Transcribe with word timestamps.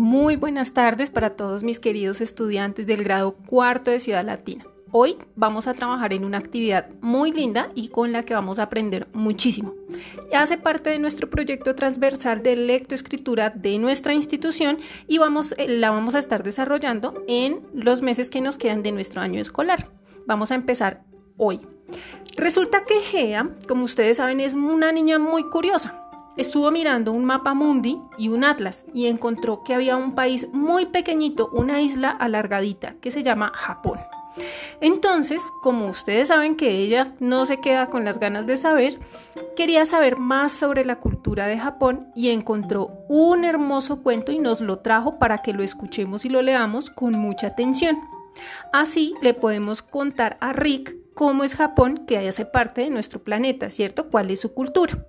Muy 0.00 0.36
buenas 0.36 0.72
tardes 0.72 1.10
para 1.10 1.36
todos 1.36 1.62
mis 1.62 1.78
queridos 1.78 2.22
estudiantes 2.22 2.86
del 2.86 3.04
grado 3.04 3.32
cuarto 3.32 3.90
de 3.90 4.00
Ciudad 4.00 4.24
Latina. 4.24 4.64
Hoy 4.92 5.18
vamos 5.36 5.66
a 5.66 5.74
trabajar 5.74 6.14
en 6.14 6.24
una 6.24 6.38
actividad 6.38 6.88
muy 7.02 7.32
linda 7.32 7.70
y 7.74 7.90
con 7.90 8.10
la 8.10 8.22
que 8.22 8.32
vamos 8.32 8.58
a 8.58 8.62
aprender 8.62 9.08
muchísimo. 9.12 9.74
Hace 10.34 10.56
parte 10.56 10.88
de 10.88 10.98
nuestro 10.98 11.28
proyecto 11.28 11.74
transversal 11.74 12.42
de 12.42 12.56
lectoescritura 12.56 13.50
de 13.50 13.78
nuestra 13.78 14.14
institución 14.14 14.78
y 15.06 15.18
vamos, 15.18 15.52
eh, 15.58 15.68
la 15.68 15.90
vamos 15.90 16.14
a 16.14 16.18
estar 16.18 16.42
desarrollando 16.42 17.22
en 17.28 17.60
los 17.74 18.00
meses 18.00 18.30
que 18.30 18.40
nos 18.40 18.56
quedan 18.56 18.82
de 18.82 18.92
nuestro 18.92 19.20
año 19.20 19.38
escolar. 19.38 19.90
Vamos 20.26 20.50
a 20.50 20.54
empezar 20.54 21.04
hoy. 21.36 21.60
Resulta 22.38 22.86
que 22.86 23.02
Gea, 23.02 23.50
como 23.68 23.84
ustedes 23.84 24.16
saben, 24.16 24.40
es 24.40 24.54
una 24.54 24.92
niña 24.92 25.18
muy 25.18 25.44
curiosa. 25.50 26.09
Estuvo 26.36 26.70
mirando 26.70 27.12
un 27.12 27.24
mapa 27.24 27.54
mundi 27.54 28.00
y 28.16 28.28
un 28.28 28.44
atlas 28.44 28.84
y 28.94 29.06
encontró 29.06 29.62
que 29.62 29.74
había 29.74 29.96
un 29.96 30.14
país 30.14 30.48
muy 30.52 30.86
pequeñito, 30.86 31.50
una 31.52 31.82
isla 31.82 32.10
alargadita, 32.10 32.94
que 33.00 33.10
se 33.10 33.22
llama 33.22 33.52
Japón. 33.54 33.98
Entonces, 34.80 35.42
como 35.60 35.86
ustedes 35.88 36.28
saben 36.28 36.56
que 36.56 36.70
ella 36.70 37.14
no 37.18 37.46
se 37.46 37.60
queda 37.60 37.90
con 37.90 38.04
las 38.04 38.20
ganas 38.20 38.46
de 38.46 38.56
saber, 38.56 39.00
quería 39.56 39.84
saber 39.86 40.18
más 40.18 40.52
sobre 40.52 40.84
la 40.84 41.00
cultura 41.00 41.46
de 41.46 41.58
Japón 41.58 42.08
y 42.14 42.30
encontró 42.30 42.90
un 43.08 43.44
hermoso 43.44 44.02
cuento 44.02 44.32
y 44.32 44.38
nos 44.38 44.60
lo 44.60 44.78
trajo 44.78 45.18
para 45.18 45.38
que 45.38 45.52
lo 45.52 45.62
escuchemos 45.62 46.24
y 46.24 46.28
lo 46.28 46.42
leamos 46.42 46.90
con 46.90 47.18
mucha 47.18 47.48
atención. 47.48 47.98
Así 48.72 49.14
le 49.20 49.34
podemos 49.34 49.82
contar 49.82 50.36
a 50.40 50.52
Rick 50.52 50.96
cómo 51.14 51.44
es 51.44 51.54
Japón, 51.54 52.04
que 52.06 52.16
hace 52.16 52.46
parte 52.46 52.82
de 52.82 52.90
nuestro 52.90 53.22
planeta, 53.22 53.68
¿cierto? 53.68 54.08
¿Cuál 54.08 54.30
es 54.30 54.40
su 54.40 54.54
cultura? 54.54 55.04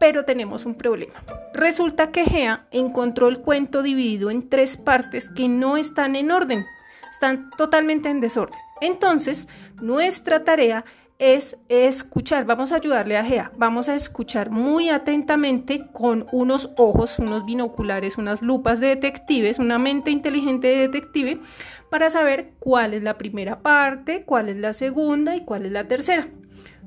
Pero 0.00 0.24
tenemos 0.24 0.66
un 0.66 0.74
problema. 0.74 1.22
Resulta 1.54 2.10
que 2.10 2.24
Gea 2.24 2.66
encontró 2.72 3.28
el 3.28 3.40
cuento 3.40 3.82
dividido 3.84 4.30
en 4.30 4.48
tres 4.48 4.76
partes 4.76 5.28
que 5.28 5.46
no 5.46 5.76
están 5.76 6.16
en 6.16 6.32
orden 6.32 6.66
están 7.10 7.50
totalmente 7.56 8.08
en 8.08 8.20
desorden. 8.20 8.58
Entonces, 8.80 9.48
nuestra 9.80 10.44
tarea 10.44 10.84
es 11.18 11.58
escuchar, 11.68 12.46
vamos 12.46 12.72
a 12.72 12.76
ayudarle 12.76 13.18
a 13.18 13.24
Gea, 13.24 13.52
vamos 13.58 13.90
a 13.90 13.94
escuchar 13.94 14.50
muy 14.50 14.88
atentamente 14.88 15.86
con 15.92 16.26
unos 16.32 16.70
ojos, 16.78 17.18
unos 17.18 17.44
binoculares, 17.44 18.16
unas 18.16 18.40
lupas 18.40 18.80
de 18.80 18.86
detectives, 18.86 19.58
una 19.58 19.78
mente 19.78 20.10
inteligente 20.10 20.68
de 20.68 20.88
detective, 20.88 21.40
para 21.90 22.08
saber 22.08 22.54
cuál 22.58 22.94
es 22.94 23.02
la 23.02 23.18
primera 23.18 23.60
parte, 23.60 24.24
cuál 24.24 24.48
es 24.48 24.56
la 24.56 24.72
segunda 24.72 25.36
y 25.36 25.44
cuál 25.44 25.66
es 25.66 25.72
la 25.72 25.86
tercera. 25.86 26.28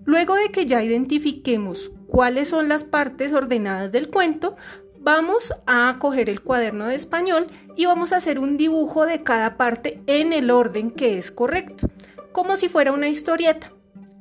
Luego 0.05 0.35
de 0.35 0.51
que 0.51 0.65
ya 0.65 0.83
identifiquemos 0.83 1.91
cuáles 2.07 2.49
son 2.49 2.69
las 2.69 2.83
partes 2.83 3.33
ordenadas 3.33 3.91
del 3.91 4.09
cuento, 4.09 4.55
vamos 4.99 5.53
a 5.65 5.97
coger 5.99 6.29
el 6.29 6.41
cuaderno 6.41 6.87
de 6.87 6.95
español 6.95 7.47
y 7.75 7.85
vamos 7.85 8.13
a 8.13 8.17
hacer 8.17 8.39
un 8.39 8.57
dibujo 8.57 9.05
de 9.05 9.23
cada 9.23 9.57
parte 9.57 10.01
en 10.07 10.33
el 10.33 10.51
orden 10.51 10.91
que 10.91 11.17
es 11.17 11.31
correcto, 11.31 11.89
como 12.31 12.55
si 12.55 12.69
fuera 12.69 12.91
una 12.91 13.09
historieta, 13.09 13.73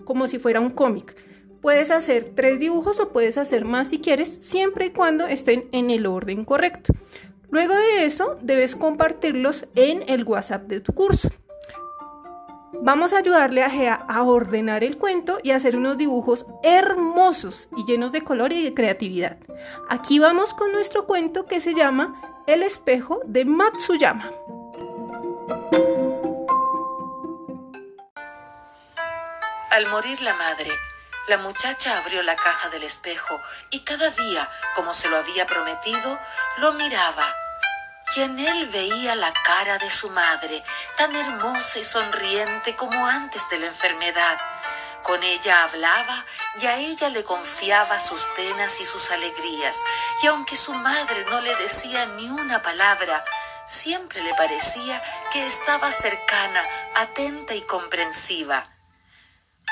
como 0.04 0.26
si 0.26 0.38
fuera 0.38 0.60
un 0.60 0.70
cómic. 0.70 1.16
Puedes 1.60 1.92
hacer 1.92 2.32
tres 2.34 2.58
dibujos 2.58 2.98
o 2.98 3.12
puedes 3.12 3.38
hacer 3.38 3.64
más 3.64 3.88
si 3.88 4.00
quieres, 4.00 4.28
siempre 4.28 4.86
y 4.86 4.90
cuando 4.90 5.26
estén 5.26 5.68
en 5.70 5.90
el 5.90 6.06
orden 6.06 6.44
correcto. 6.44 6.92
Luego 7.50 7.74
de 7.74 8.04
eso, 8.04 8.36
debes 8.42 8.74
compartirlos 8.74 9.68
en 9.76 10.02
el 10.08 10.24
WhatsApp 10.24 10.66
de 10.68 10.80
tu 10.80 10.92
curso. 10.92 11.28
Vamos 12.74 13.12
a 13.12 13.18
ayudarle 13.18 13.62
a 13.62 13.70
Gea 13.70 13.94
a 14.08 14.22
ordenar 14.22 14.82
el 14.82 14.96
cuento 14.96 15.38
y 15.42 15.50
a 15.50 15.56
hacer 15.56 15.76
unos 15.76 15.98
dibujos 15.98 16.46
hermosos 16.62 17.68
y 17.76 17.84
llenos 17.84 18.12
de 18.12 18.24
color 18.24 18.52
y 18.52 18.64
de 18.64 18.74
creatividad. 18.74 19.36
Aquí 19.90 20.18
vamos 20.18 20.54
con 20.54 20.72
nuestro 20.72 21.06
cuento 21.06 21.46
que 21.46 21.60
se 21.60 21.74
llama 21.74 22.42
El 22.46 22.62
espejo 22.62 23.20
de 23.24 23.44
Matsuyama. 23.44 24.32
Al 29.70 29.86
morir 29.88 30.20
la 30.22 30.34
madre, 30.34 30.70
la 31.28 31.38
muchacha 31.38 31.98
abrió 31.98 32.22
la 32.22 32.36
caja 32.36 32.70
del 32.70 32.82
espejo 32.82 33.38
y 33.70 33.80
cada 33.80 34.11
día, 34.11 34.48
como 34.74 34.92
se 34.94 35.08
lo 35.08 35.18
había 35.18 35.46
prometido, 35.46 36.18
lo 36.58 36.72
miraba 36.72 37.34
y 38.14 38.23
en 38.23 38.39
él 38.39 38.67
veía 38.68 39.14
la 39.14 39.33
cara 39.33 39.78
de 39.78 39.90
su 39.90 40.11
madre, 40.11 40.62
tan 40.96 41.14
hermosa 41.14 41.78
y 41.78 41.84
sonriente 41.84 42.77
como 42.77 43.06
antes 43.06 43.48
de 43.48 43.58
la 43.58 43.67
enfermedad. 43.67 44.39
Con 45.02 45.23
ella 45.23 45.64
hablaba 45.64 46.24
y 46.61 46.67
a 46.67 46.77
ella 46.77 47.08
le 47.08 47.24
confiaba 47.24 47.98
sus 47.98 48.23
penas 48.36 48.80
y 48.80 48.86
sus 48.86 49.11
alegrías, 49.11 49.77
y 50.23 50.27
aunque 50.28 50.56
su 50.56 50.74
madre 50.74 51.24
no 51.30 51.40
le 51.40 51.55
decía 51.56 52.06
ni 52.06 52.28
una 52.28 52.62
palabra, 52.62 53.24
siempre 53.67 54.23
le 54.23 54.34
parecía 54.34 55.02
que 55.33 55.46
estaba 55.46 55.90
cercana, 55.90 56.62
atenta 56.94 57.55
y 57.55 57.62
comprensiva. 57.62 58.68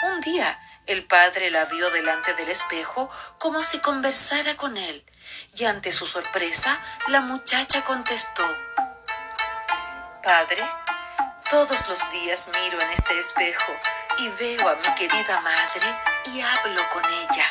Un 0.02 0.20
día 0.20 0.58
el 0.86 1.04
padre 1.04 1.50
la 1.50 1.66
vio 1.66 1.90
delante 1.90 2.34
del 2.34 2.48
espejo 2.48 3.10
como 3.38 3.62
si 3.62 3.78
conversara 3.78 4.56
con 4.56 4.76
él, 4.76 5.04
y 5.54 5.64
ante 5.64 5.92
su 5.92 6.06
sorpresa, 6.06 6.80
la 7.08 7.20
muchacha 7.20 7.82
contestó, 7.84 8.44
Padre, 10.22 10.68
todos 11.50 11.88
los 11.88 11.98
días 12.12 12.48
miro 12.52 12.80
en 12.80 12.90
este 12.90 13.18
espejo 13.18 13.72
y 14.18 14.28
veo 14.28 14.68
a 14.68 14.76
mi 14.76 14.94
querida 14.94 15.40
madre 15.40 15.96
y 16.32 16.40
hablo 16.40 16.82
con 16.92 17.04
ella. 17.04 17.46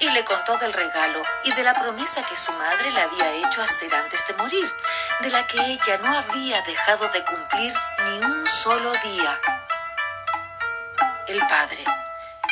Y 0.00 0.10
le 0.10 0.24
contó 0.24 0.56
del 0.58 0.72
regalo 0.72 1.22
y 1.44 1.52
de 1.52 1.62
la 1.62 1.74
promesa 1.74 2.24
que 2.24 2.36
su 2.36 2.52
madre 2.52 2.90
le 2.90 3.02
había 3.02 3.32
hecho 3.32 3.62
hacer 3.62 3.94
antes 3.94 4.26
de 4.26 4.34
morir, 4.34 4.72
de 5.20 5.30
la 5.30 5.46
que 5.46 5.60
ella 5.60 5.98
no 5.98 6.16
había 6.16 6.62
dejado 6.62 7.08
de 7.08 7.24
cumplir 7.24 7.74
ni 8.04 8.24
un 8.24 8.46
solo 8.46 8.92
día. 8.92 9.40
El 11.26 11.38
padre 11.46 11.84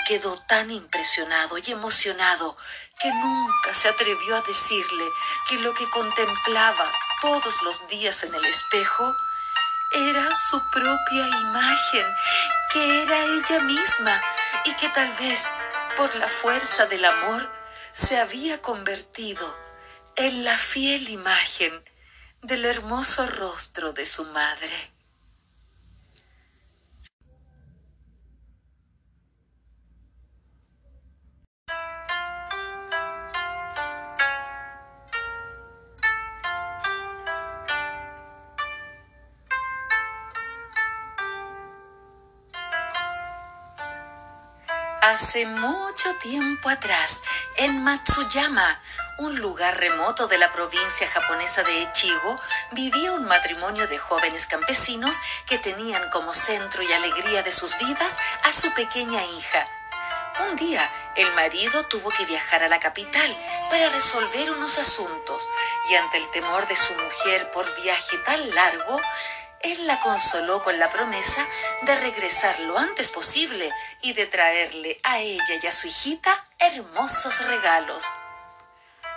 quedó 0.06 0.38
tan 0.46 0.70
impresionado 0.70 1.58
y 1.58 1.70
emocionado 1.70 2.56
que 2.98 3.10
nunca 3.12 3.74
se 3.74 3.88
atrevió 3.88 4.36
a 4.36 4.42
decirle 4.42 5.04
que 5.48 5.56
lo 5.56 5.74
que 5.74 5.88
contemplaba 5.90 6.90
todos 7.20 7.62
los 7.62 7.86
días 7.88 8.22
en 8.22 8.34
el 8.34 8.44
espejo 8.44 9.14
era 9.92 10.28
su 10.48 10.62
propia 10.70 11.26
imagen, 11.26 12.06
que 12.72 13.02
era 13.02 13.24
ella 13.24 13.60
misma 13.60 14.22
y 14.64 14.74
que 14.74 14.88
tal 14.90 15.12
vez 15.14 15.46
por 15.96 16.14
la 16.16 16.28
fuerza 16.28 16.86
del 16.86 17.04
amor 17.04 17.50
se 17.92 18.18
había 18.18 18.60
convertido 18.60 19.56
en 20.16 20.44
la 20.44 20.58
fiel 20.58 21.08
imagen 21.08 21.84
del 22.42 22.64
hermoso 22.64 23.26
rostro 23.26 23.92
de 23.92 24.06
su 24.06 24.24
madre. 24.26 24.95
Hace 45.08 45.46
mucho 45.46 46.16
tiempo 46.16 46.68
atrás, 46.68 47.22
en 47.58 47.80
Matsuyama, 47.84 48.80
un 49.18 49.38
lugar 49.38 49.78
remoto 49.78 50.26
de 50.26 50.36
la 50.36 50.50
provincia 50.52 51.08
japonesa 51.08 51.62
de 51.62 51.84
Echigo, 51.84 52.40
vivía 52.72 53.12
un 53.12 53.24
matrimonio 53.24 53.86
de 53.86 53.98
jóvenes 53.98 54.46
campesinos 54.46 55.16
que 55.46 55.58
tenían 55.58 56.10
como 56.10 56.34
centro 56.34 56.82
y 56.82 56.92
alegría 56.92 57.44
de 57.44 57.52
sus 57.52 57.78
vidas 57.78 58.18
a 58.42 58.52
su 58.52 58.74
pequeña 58.74 59.24
hija. 59.24 59.68
Un 60.40 60.56
día, 60.56 60.90
el 61.14 61.32
marido 61.34 61.84
tuvo 61.86 62.10
que 62.10 62.24
viajar 62.24 62.64
a 62.64 62.68
la 62.68 62.80
capital 62.80 63.38
para 63.70 63.88
resolver 63.90 64.50
unos 64.50 64.76
asuntos 64.76 65.40
y 65.88 65.94
ante 65.94 66.18
el 66.18 66.28
temor 66.32 66.66
de 66.66 66.74
su 66.74 66.92
mujer 66.94 67.52
por 67.52 67.64
viaje 67.80 68.18
tan 68.18 68.50
largo, 68.50 69.00
él 69.62 69.86
la 69.86 70.00
consoló 70.00 70.62
con 70.62 70.78
la 70.78 70.90
promesa 70.90 71.46
de 71.82 71.94
regresar 71.96 72.60
lo 72.60 72.78
antes 72.78 73.10
posible 73.10 73.70
y 74.02 74.12
de 74.12 74.26
traerle 74.26 75.00
a 75.02 75.18
ella 75.18 75.58
y 75.62 75.66
a 75.66 75.72
su 75.72 75.86
hijita 75.86 76.44
hermosos 76.58 77.44
regalos. 77.46 78.02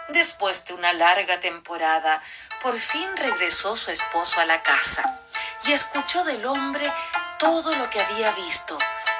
Después 0.09 0.65
de 0.65 0.73
una 0.73 0.91
larga 0.93 1.39
temporada, 1.39 2.23
por 2.63 2.79
fin 2.79 3.15
regresó 3.15 3.75
su 3.75 3.91
esposo 3.91 4.39
a 4.39 4.45
la 4.45 4.63
casa 4.63 5.19
y 5.65 5.73
escuchó 5.73 6.23
del 6.23 6.45
hombre 6.45 6.91
todo 7.37 7.75
lo 7.75 7.89
que 7.89 8.01
había 8.01 8.31
visto, 8.31 8.77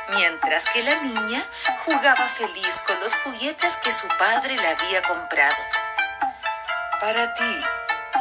mientras 0.10 0.68
que 0.70 0.82
la 0.82 0.96
niña 0.96 1.48
jugaba 1.86 2.28
feliz 2.28 2.82
con 2.88 3.00
los 3.02 3.14
juguetes 3.18 3.78
que 3.78 3.92
su 3.92 4.08
padre 4.18 4.56
le 4.56 4.68
había 4.68 5.02
comprado. 5.04 5.64
Para 7.00 7.34
ti, 7.36 7.64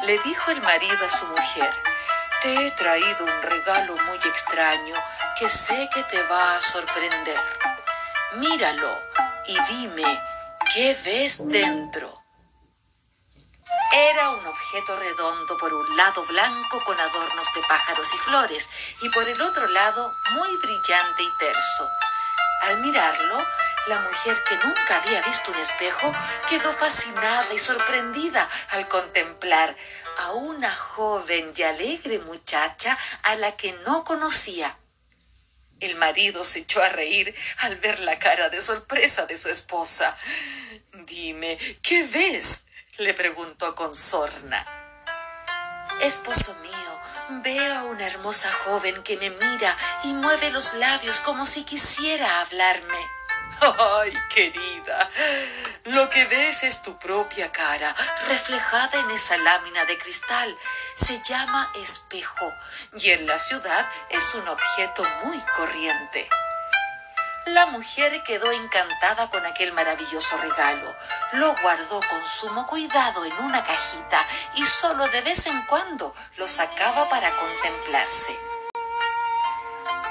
le 0.02 0.18
dijo 0.18 0.50
el 0.50 0.60
marido 0.60 1.06
a 1.06 1.08
su 1.08 1.26
mujer, 1.26 1.87
te 2.42 2.66
he 2.66 2.70
traído 2.72 3.24
un 3.24 3.42
regalo 3.42 3.96
muy 4.06 4.16
extraño 4.18 4.94
que 5.38 5.48
sé 5.48 5.88
que 5.92 6.02
te 6.04 6.22
va 6.24 6.56
a 6.56 6.60
sorprender. 6.60 7.40
Míralo 8.34 8.96
y 9.46 9.56
dime 9.70 10.22
qué 10.72 10.96
ves 11.04 11.46
dentro. 11.48 12.22
Era 13.92 14.30
un 14.30 14.46
objeto 14.46 14.96
redondo 14.98 15.56
por 15.56 15.72
un 15.72 15.96
lado 15.96 16.24
blanco 16.26 16.82
con 16.84 16.98
adornos 17.00 17.54
de 17.54 17.62
pájaros 17.62 18.12
y 18.14 18.18
flores 18.18 18.68
y 19.00 19.08
por 19.08 19.26
el 19.26 19.40
otro 19.40 19.66
lado 19.66 20.12
muy 20.32 20.54
brillante 20.56 21.22
y 21.22 21.38
terso. 21.38 21.88
Al 22.62 22.80
mirarlo, 22.80 23.38
la 23.88 24.00
mujer 24.00 24.36
que 24.44 24.56
nunca 24.56 24.96
había 25.02 25.22
visto 25.22 25.50
un 25.50 25.58
espejo 25.58 26.12
quedó 26.48 26.72
fascinada 26.74 27.52
y 27.54 27.58
sorprendida 27.58 28.48
al 28.68 28.86
contemplar 28.86 29.74
a 30.18 30.32
una 30.32 30.74
joven 30.74 31.52
y 31.56 31.62
alegre 31.62 32.18
muchacha 32.18 32.98
a 33.22 33.34
la 33.36 33.56
que 33.56 33.72
no 33.86 34.04
conocía. 34.04 34.76
El 35.80 35.96
marido 35.96 36.44
se 36.44 36.60
echó 36.60 36.82
a 36.82 36.90
reír 36.90 37.34
al 37.58 37.76
ver 37.76 38.00
la 38.00 38.18
cara 38.18 38.50
de 38.50 38.60
sorpresa 38.60 39.26
de 39.26 39.38
su 39.38 39.48
esposa. 39.48 40.16
Dime, 40.92 41.56
¿qué 41.82 42.06
ves? 42.06 42.64
le 42.98 43.14
preguntó 43.14 43.74
con 43.76 43.94
sorna. 43.94 44.66
Esposo 46.00 46.54
mío, 46.56 47.00
veo 47.42 47.74
a 47.74 47.84
una 47.84 48.06
hermosa 48.06 48.52
joven 48.64 49.02
que 49.04 49.16
me 49.16 49.30
mira 49.30 49.76
y 50.02 50.12
mueve 50.12 50.50
los 50.50 50.74
labios 50.74 51.20
como 51.20 51.46
si 51.46 51.62
quisiera 51.62 52.40
hablarme. 52.40 53.17
Ay, 53.60 54.12
querida, 54.32 55.10
lo 55.84 56.08
que 56.10 56.24
ves 56.26 56.62
es 56.62 56.80
tu 56.82 56.98
propia 56.98 57.50
cara, 57.50 57.94
reflejada 58.28 59.00
en 59.00 59.10
esa 59.10 59.36
lámina 59.36 59.84
de 59.84 59.98
cristal. 59.98 60.56
Se 60.94 61.20
llama 61.22 61.72
espejo 61.74 62.52
y 62.98 63.10
en 63.10 63.26
la 63.26 63.38
ciudad 63.38 63.88
es 64.10 64.34
un 64.34 64.46
objeto 64.46 65.04
muy 65.24 65.40
corriente. 65.56 66.28
La 67.46 67.66
mujer 67.66 68.22
quedó 68.22 68.52
encantada 68.52 69.30
con 69.30 69.44
aquel 69.46 69.72
maravilloso 69.72 70.36
regalo. 70.36 70.94
Lo 71.32 71.54
guardó 71.62 72.00
con 72.00 72.26
sumo 72.26 72.66
cuidado 72.66 73.24
en 73.24 73.32
una 73.38 73.64
cajita 73.64 74.26
y 74.54 74.66
solo 74.66 75.08
de 75.08 75.22
vez 75.22 75.46
en 75.46 75.62
cuando 75.62 76.14
lo 76.36 76.46
sacaba 76.46 77.08
para 77.08 77.30
contemplarse. 77.32 78.38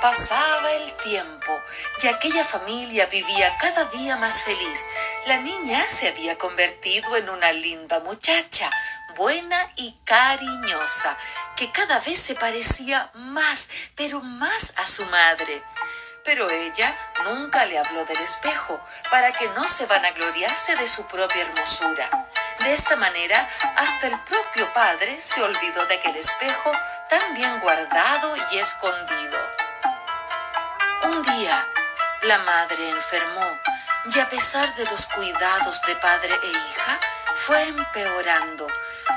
Pasaba 0.02 0.74
el 0.74 0.94
tiempo 0.98 1.60
y 2.04 2.08
aquella 2.08 2.46
familia 2.46 3.08
vivía 3.08 3.58
cada 3.58 3.86
día 3.86 4.16
más 4.16 4.44
feliz. 4.44 4.80
La 5.26 5.38
niña 5.38 5.88
se 5.90 6.10
había 6.10 6.38
convertido 6.38 7.16
en 7.18 7.30
una 7.30 7.52
linda 7.52 8.00
muchacha, 8.02 8.70
buena 9.16 9.72
y 9.76 9.98
cariñosa, 10.06 11.18
que 11.56 11.72
cada 11.72 12.00
vez 12.00 12.20
se 12.20 12.36
parecía 12.36 13.10
más, 13.16 13.70
pero 13.96 14.22
más 14.22 14.72
a 14.76 14.86
su 14.86 15.04
madre. 15.08 15.64
Pero 16.24 16.48
ella 16.52 16.96
nunca 17.24 17.66
le 17.66 17.80
habló 17.80 18.06
del 18.06 18.20
espejo, 18.20 18.80
para 19.10 19.32
que 19.32 19.48
no 19.50 19.68
se 19.68 19.88
vanagloriase 19.88 20.76
de 20.76 20.88
su 20.88 21.08
propia 21.08 21.42
hermosura. 21.42 22.30
De 22.60 22.72
esta 22.72 22.96
manera, 22.98 23.50
hasta 23.76 24.08
el 24.08 24.20
propio 24.20 24.72
padre 24.74 25.20
se 25.20 25.42
olvidó 25.42 25.86
de 25.88 25.96
aquel 25.96 26.18
espejo 26.18 26.72
tan 27.10 27.34
bien 27.34 27.60
guardado 27.62 28.36
y 28.52 28.60
escondido. 28.60 29.47
Un 31.08 31.22
día, 31.24 31.66
la 32.24 32.40
madre 32.40 32.90
enfermó 32.90 33.58
y 34.14 34.20
a 34.20 34.28
pesar 34.28 34.76
de 34.76 34.84
los 34.88 35.06
cuidados 35.06 35.82
de 35.84 35.96
padre 35.96 36.38
e 36.44 36.48
hija, 36.50 37.00
fue 37.34 37.64
empeorando, 37.64 38.68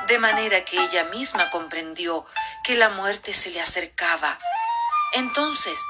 de 0.07 0.19
manera 0.21 0.65
que 0.65 0.81
ella 0.81 1.03
misma 1.07 1.51
comprendió 1.51 2.27
que 2.63 2.77
la 2.77 2.91
muerte 2.91 3.33
se 3.33 3.51
le 3.51 3.61
acercaba. 3.61 4.39
Entonces 5.15 5.81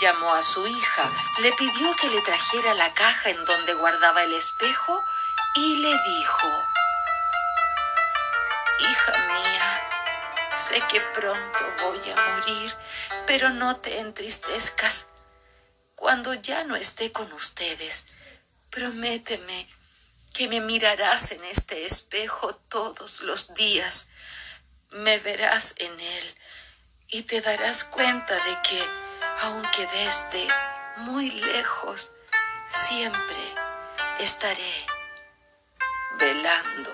llamó 0.00 0.34
a 0.34 0.42
su 0.42 0.66
hija, 0.66 1.12
le 1.38 1.52
pidió 1.52 1.94
que 2.00 2.08
le 2.08 2.20
trajera 2.22 2.74
la 2.74 2.92
caja 2.92 3.30
en 3.30 3.44
donde 3.44 3.74
guardaba 3.74 4.24
el 4.24 4.32
espejo 4.32 5.00
y 5.54 5.76
le 5.76 5.90
dijo, 5.90 6.48
Hija 8.80 9.12
mía, 9.28 9.88
sé 10.56 10.80
que 10.88 11.00
pronto 11.00 11.58
voy 11.80 12.10
a 12.10 12.30
morir, 12.32 12.74
pero 13.24 13.50
no 13.50 13.76
te 13.76 14.00
entristezcas 14.00 15.06
cuando 15.94 16.34
ya 16.34 16.64
no 16.64 16.76
esté 16.76 17.12
con 17.12 17.32
ustedes, 17.32 18.06
prométeme 18.70 19.68
que 20.32 20.48
me 20.48 20.60
mirarás 20.60 21.30
en 21.32 21.44
este 21.44 21.86
espejo 21.86 22.56
todos 22.68 23.20
los 23.20 23.54
días, 23.54 24.08
me 24.90 25.18
verás 25.18 25.74
en 25.78 25.98
él 25.98 26.34
y 27.08 27.22
te 27.22 27.40
darás 27.40 27.84
cuenta 27.84 28.34
de 28.34 28.58
que, 28.68 28.84
aunque 29.42 29.86
desde 29.86 30.48
muy 30.96 31.30
lejos, 31.30 32.10
siempre 32.68 33.54
estaré 34.18 34.86
velando 36.18 36.90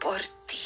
por 0.00 0.22
ti. 0.46 0.64